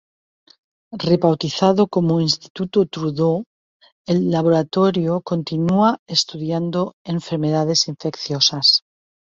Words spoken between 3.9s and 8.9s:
el laboratorio continúa estudiando enfermedades infecciosas.